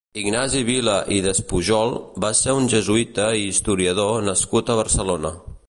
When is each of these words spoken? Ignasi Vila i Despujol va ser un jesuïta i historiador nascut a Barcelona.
Ignasi 0.19 0.61
Vila 0.69 0.95
i 1.17 1.19
Despujol 1.25 1.93
va 2.25 2.31
ser 2.39 2.55
un 2.61 2.69
jesuïta 2.75 3.29
i 3.43 3.47
historiador 3.51 4.27
nascut 4.31 4.73
a 4.73 4.79
Barcelona. 4.85 5.37